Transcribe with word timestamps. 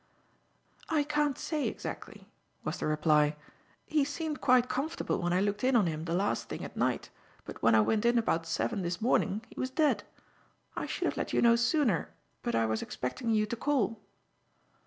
"I 0.89 1.03
can't 1.03 1.37
say 1.37 1.67
exactly," 1.67 2.27
was 2.63 2.79
the 2.79 2.87
reply. 2.87 3.35
"He 3.85 4.03
seemed 4.03 4.41
quite 4.41 4.67
comfortable 4.67 5.21
when 5.21 5.31
I 5.31 5.39
looked 5.41 5.63
in 5.63 5.75
on 5.75 5.85
him 5.85 6.05
the 6.05 6.15
last 6.15 6.49
thing 6.49 6.63
at 6.63 6.75
night, 6.75 7.11
but 7.45 7.61
when 7.61 7.75
I 7.75 7.81
went 7.81 8.05
in 8.05 8.17
about 8.17 8.47
seven 8.47 8.81
this 8.81 8.99
morning 8.99 9.45
he 9.51 9.59
was 9.59 9.69
dead. 9.69 10.03
I 10.75 10.87
should 10.87 11.05
have 11.05 11.17
let 11.17 11.33
you 11.33 11.41
know 11.43 11.55
sooner, 11.55 12.09
but 12.41 12.55
I 12.55 12.65
was 12.65 12.81
expecting 12.81 13.29
you 13.29 13.45
to 13.45 13.55
call." 13.55 13.99